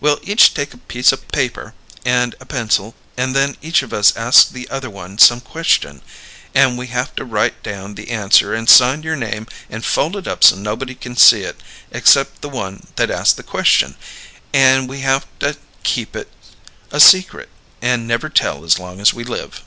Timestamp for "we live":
19.12-19.64